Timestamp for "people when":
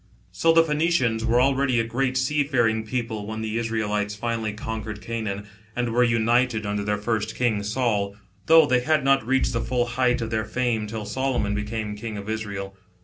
2.87-3.41